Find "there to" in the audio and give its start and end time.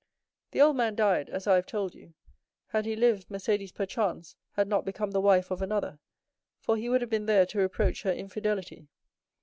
7.27-7.59